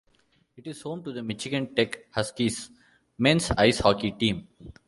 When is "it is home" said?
0.57-1.03